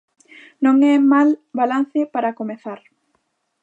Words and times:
Non 0.63 0.75
é 0.93 0.95
mal 1.11 1.29
balance 1.59 1.99
para 2.13 2.35
comezar. 2.39 2.79